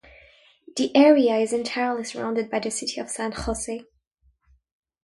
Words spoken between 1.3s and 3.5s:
is entirely surrounded by the City of San